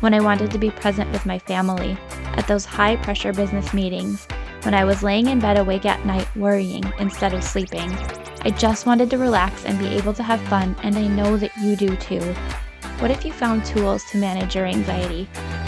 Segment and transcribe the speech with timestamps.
[0.00, 1.96] when I wanted to be present with my family,
[2.36, 4.26] at those high pressure business meetings,
[4.62, 7.90] when I was laying in bed awake at night worrying instead of sleeping.
[8.42, 11.56] I just wanted to relax and be able to have fun, and I know that
[11.58, 12.20] you do too.
[12.98, 15.24] What if you found tools to manage your anxiety?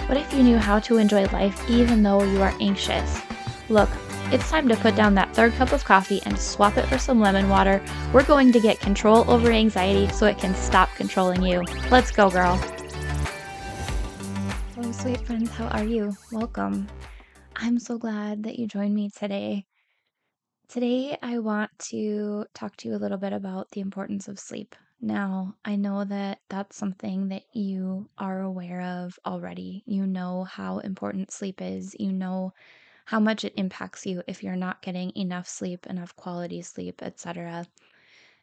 [0.06, 3.20] What if you knew how to enjoy life even though you are anxious?
[3.68, 3.88] Look,
[4.30, 7.20] it's time to put down that third cup of coffee and swap it for some
[7.20, 7.82] lemon water.
[8.12, 11.62] We're going to get control over anxiety so it can stop controlling you.
[11.90, 12.58] Let's go, girl.
[15.02, 16.16] Sweet friends, how are you?
[16.30, 16.88] Welcome.
[17.56, 19.66] I'm so glad that you joined me today.
[20.68, 24.76] Today, I want to talk to you a little bit about the importance of sleep.
[25.00, 29.82] Now, I know that that's something that you are aware of already.
[29.86, 31.96] You know how important sleep is.
[31.98, 32.52] You know
[33.06, 37.66] how much it impacts you if you're not getting enough sleep, enough quality sleep, etc.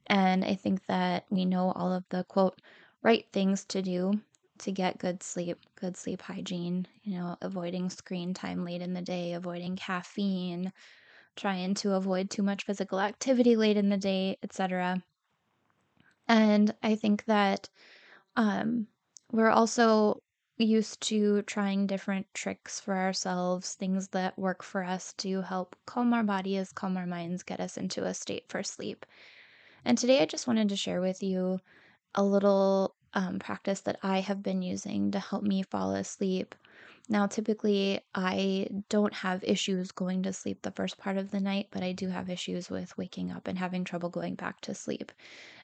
[0.08, 2.60] And I think that we know all of the quote,
[3.02, 4.20] right things to do
[4.60, 9.02] to get good sleep, good sleep hygiene, you know, avoiding screen time late in the
[9.02, 10.72] day, avoiding caffeine,
[11.36, 15.04] trying to avoid too much physical activity late in the day, etc.
[16.28, 17.70] And I think that
[18.36, 18.88] um,
[19.32, 20.22] we're also
[20.58, 26.14] used to trying different tricks for ourselves, things that work for us to help calm
[26.14, 29.06] our bodies, calm our minds, get us into a state for sleep.
[29.86, 31.60] And today I just wanted to share with you
[32.16, 36.56] a little um, practice that I have been using to help me fall asleep.
[37.10, 41.68] Now, typically, I don't have issues going to sleep the first part of the night,
[41.72, 45.12] but I do have issues with waking up and having trouble going back to sleep.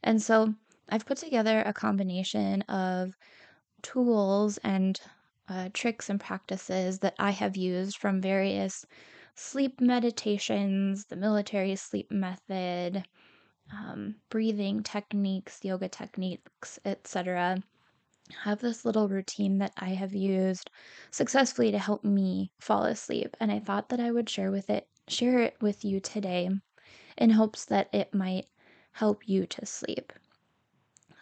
[0.03, 0.55] And so
[0.89, 3.15] I've put together a combination of
[3.83, 4.99] tools and
[5.47, 8.85] uh, tricks and practices that I have used from various
[9.35, 13.05] sleep meditations, the military sleep method,
[13.71, 17.63] um, breathing techniques, yoga techniques, etc.
[18.43, 20.69] have this little routine that I have used
[21.11, 24.87] successfully to help me fall asleep, and I thought that I would share with it
[25.07, 26.49] share it with you today
[27.17, 28.47] in hopes that it might
[28.93, 30.13] help you to sleep.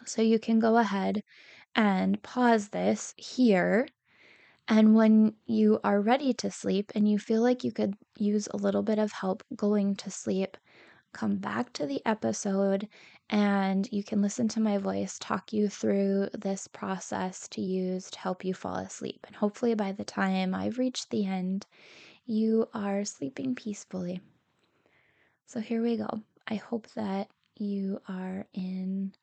[0.06, 1.22] So you can go ahead
[1.74, 3.88] and pause this here.
[4.68, 8.56] And when you are ready to sleep and you feel like you could use a
[8.56, 10.56] little bit of help going to sleep,
[11.14, 12.88] come back to the episode
[13.30, 18.18] and you can listen to my voice talk you through this process to use to
[18.18, 19.24] help you fall asleep.
[19.26, 21.66] And hopefully, by the time I've reached the end,
[22.26, 24.20] you are sleeping peacefully.
[25.46, 26.20] So, here we go.
[26.48, 29.14] I hope that you are in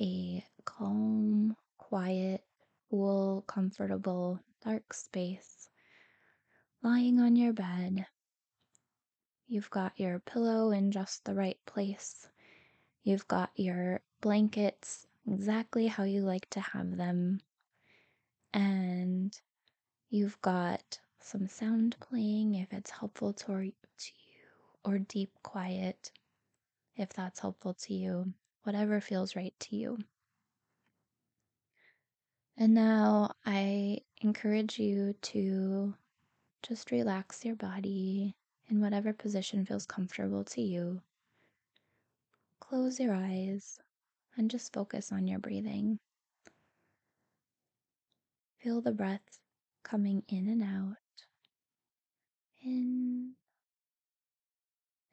[0.00, 2.42] a calm, quiet,
[2.90, 5.68] cool, comfortable, dark space,
[6.82, 8.06] lying on your bed.
[9.46, 12.28] You've got your pillow in just the right place.
[13.02, 17.40] You've got your blankets exactly how you like to have them.
[18.52, 19.38] And
[20.08, 23.72] you've got some sound playing if it's helpful to, you,
[24.84, 26.10] or deep quiet
[26.96, 29.98] if that's helpful to you, whatever feels right to you.
[32.56, 35.94] And now I encourage you to
[36.62, 38.36] just relax your body
[38.68, 41.00] in whatever position feels comfortable to you.
[42.60, 43.78] Close your eyes
[44.36, 45.98] and just focus on your breathing.
[48.58, 49.38] Feel the breath
[49.82, 50.96] coming in and out,
[52.64, 53.32] in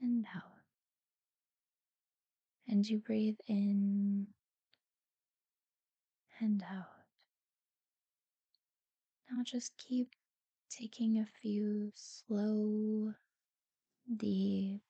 [0.01, 0.43] and out.
[2.67, 4.27] And you breathe in
[6.39, 6.85] and out.
[9.29, 10.15] Now just keep
[10.69, 13.13] taking a few slow,
[14.17, 14.81] deep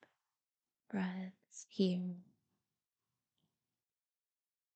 [0.89, 2.15] breaths here.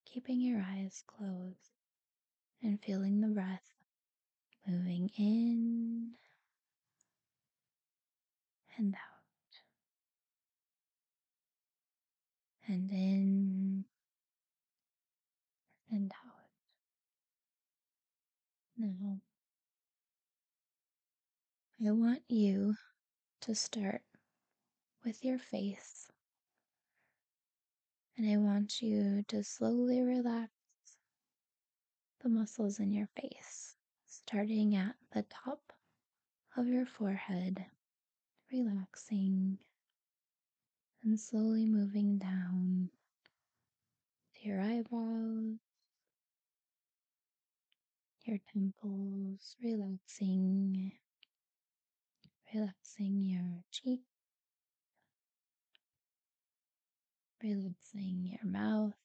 [0.06, 1.72] Keeping your eyes closed
[2.62, 3.74] and feeling the breath
[4.68, 6.12] moving in
[8.78, 9.00] and out.
[12.68, 13.86] And in
[15.92, 16.36] and out.
[18.78, 19.20] Now,
[21.88, 22.76] I want you
[23.42, 24.02] to start
[25.06, 26.08] with your face.
[28.18, 30.50] And I want you to slowly relax
[32.24, 33.76] the muscles in your face,
[34.08, 35.60] starting at the top
[36.58, 37.64] of your forehead,
[38.52, 39.60] relaxing
[41.04, 42.90] and slowly moving down
[44.36, 45.60] to your eyebrows,
[48.24, 50.94] your temples, relaxing,
[52.52, 54.02] relaxing your cheek,
[57.46, 58.96] relaxing your mouth,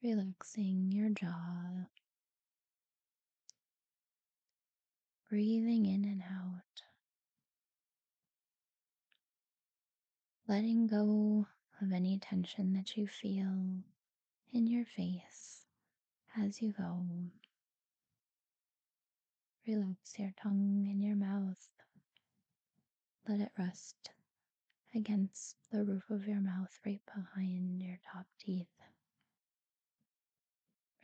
[0.00, 1.88] relaxing your jaw,
[5.28, 6.82] breathing in and out,
[10.46, 11.48] letting go
[11.80, 13.82] of any tension that you feel
[14.52, 15.62] in your face
[16.40, 17.04] as you go.
[19.66, 21.68] Relax your tongue and your mouth.
[23.28, 24.10] Let it rest
[24.94, 28.66] against the roof of your mouth right behind your top teeth.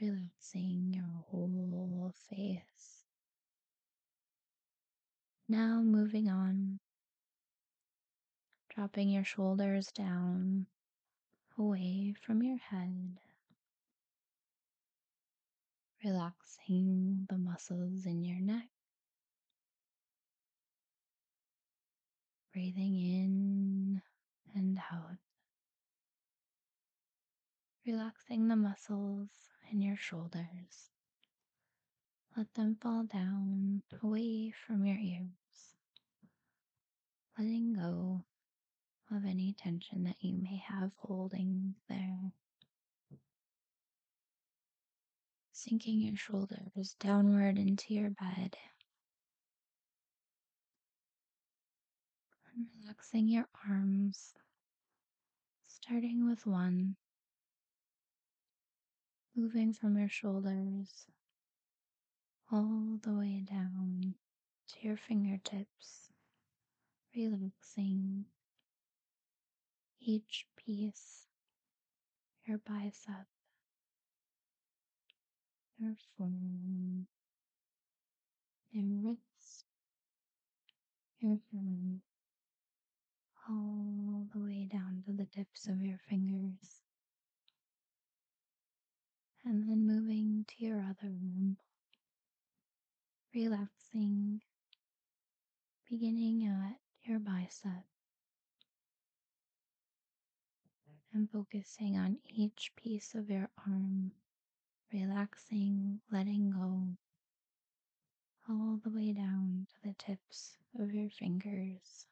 [0.01, 3.05] Relaxing your whole face.
[5.49, 6.79] Now moving on,
[8.75, 10.67] dropping your shoulders down
[11.59, 13.19] away from your head.
[16.05, 18.69] Relaxing the muscles in your neck.
[22.53, 24.03] Breathing in
[24.55, 25.17] and out.
[27.89, 29.31] Relaxing the muscles
[29.73, 30.91] in your shoulders.
[32.37, 35.31] Let them fall down away from your ears.
[37.39, 38.27] Letting go
[39.11, 42.35] of any tension that you may have holding there.
[45.53, 48.55] Sinking your shoulders downward into your bed.
[52.83, 54.35] Relaxing your arms,
[55.67, 56.97] starting with one,
[59.39, 61.07] moving from your shoulders
[62.51, 64.13] all the way down
[64.67, 66.11] to your fingertips,
[67.15, 68.25] relaxing
[70.01, 71.29] each piece,
[72.49, 73.27] your bicep,
[75.79, 77.07] your forearm,
[78.73, 79.67] your wrist,
[81.21, 82.01] your hand,
[83.49, 86.88] all the way down to the tips of your fingers.
[89.49, 91.57] And then moving to your other arm,
[93.35, 94.43] relaxing,
[95.89, 96.77] beginning at
[97.09, 97.87] your bicep.
[101.15, 104.13] And focusing on each piece of your arm,
[104.93, 106.99] relaxing, letting go,
[108.51, 112.05] all the way down to the tips of your fingers.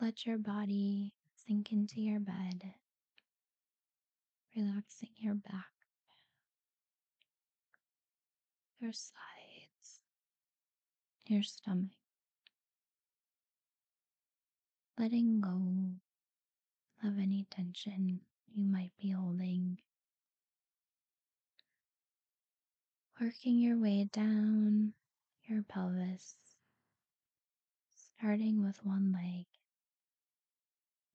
[0.00, 1.12] Let your body
[1.46, 2.72] sink into your bed,
[4.56, 5.66] relaxing your back,
[8.80, 10.00] your sides,
[11.26, 11.90] your stomach,
[14.98, 15.96] letting go
[17.06, 18.20] of any tension
[18.52, 19.78] you might be holding.
[23.20, 24.94] Working your way down
[25.44, 26.36] your pelvis,
[27.94, 29.44] starting with one leg,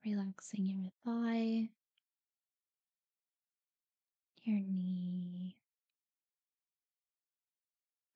[0.06, 1.70] relaxing your thigh,
[4.44, 5.58] your knee,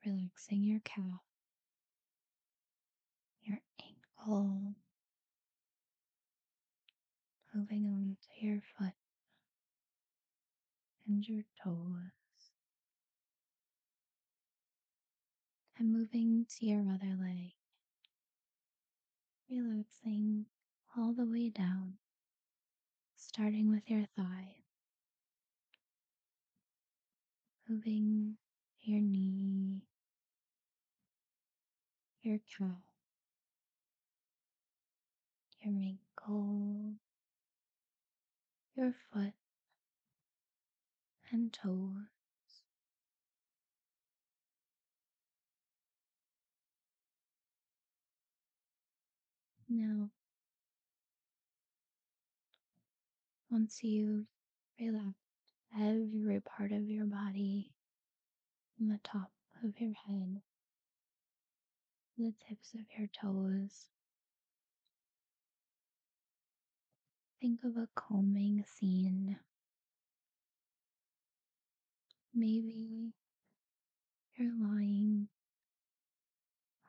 [0.06, 1.24] relaxing your calf,
[3.42, 4.76] your ankle,
[7.54, 8.94] moving on to your foot.
[11.08, 12.52] And your toes,
[15.80, 17.54] and moving to your other leg,
[19.50, 20.46] relaxing
[21.00, 21.94] all the way down,
[23.16, 24.56] starting with your thigh,
[27.70, 28.36] moving
[28.82, 29.84] your knee,
[32.22, 32.84] your calf,
[35.62, 36.96] your ankle,
[38.76, 39.34] your foot,
[41.32, 42.10] and toes.
[49.70, 50.10] Now,
[53.50, 54.26] once you've
[54.80, 55.16] relaxed
[55.80, 57.72] every part of your body
[58.78, 59.32] from the top
[59.64, 60.42] of your head,
[62.16, 63.88] to the tips of your toes,
[67.42, 69.38] think of a calming scene.
[72.34, 73.14] Maybe
[74.38, 75.28] you're lying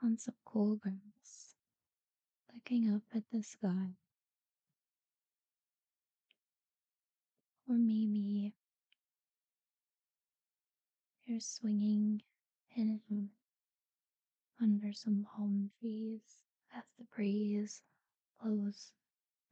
[0.03, 1.55] on some cool grass,
[2.55, 4.00] looking up at the sky.
[7.71, 8.53] Or maybe
[11.25, 12.23] You're swinging
[12.75, 13.31] in
[14.61, 16.41] under some palm trees
[16.77, 17.81] as the breeze
[18.43, 18.91] blows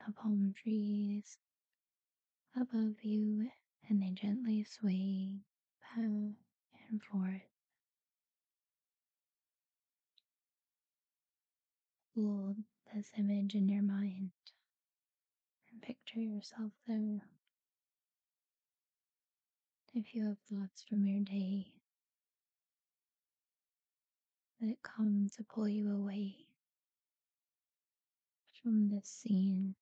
[0.04, 1.38] the palm trees
[2.60, 3.48] above you
[3.88, 5.38] and they gently sway
[5.80, 6.04] back
[6.90, 7.42] and forth.
[12.16, 12.56] Hold
[12.92, 14.32] this image in your mind
[15.70, 17.22] and picture yourself there.
[19.94, 21.72] If you have thoughts from your day
[24.60, 26.36] that come to pull you away
[28.62, 29.74] from this scene,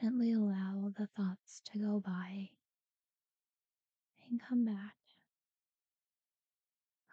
[0.00, 2.48] gently allow the thoughts to go by
[4.28, 4.94] and come back.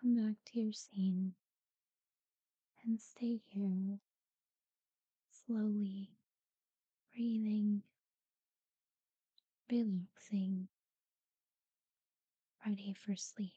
[0.01, 1.33] Come back to your scene
[2.85, 3.99] and stay here,
[5.45, 6.11] slowly
[7.13, 7.83] breathing,
[9.71, 10.67] relaxing,
[12.65, 13.53] ready for sleep.